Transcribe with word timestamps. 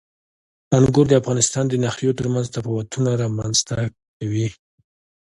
انګور 0.77 1.05
د 1.09 1.13
افغانستان 1.21 1.65
د 1.69 1.73
ناحیو 1.83 2.17
ترمنځ 2.19 2.47
تفاوتونه 2.55 3.09
رامنځته 3.23 3.75
کوي. 4.17 4.47